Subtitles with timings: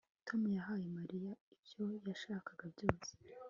[0.27, 3.11] Tom yahaye Mariya ibyo yashakaga byose